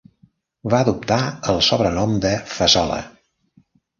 [0.73, 1.17] Va adoptar
[1.53, 2.99] el sobrenom de Fazola.